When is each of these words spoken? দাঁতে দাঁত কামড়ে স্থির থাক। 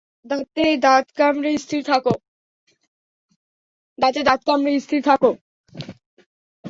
দাঁতে 0.25 0.63
দাঁত 0.79 1.05
কামড়ে 1.17 1.51
স্থির 4.79 5.01
থাক। 5.03 5.23